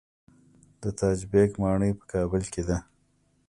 [0.81, 2.77] د تاج بیګ ماڼۍ په کابل کې ده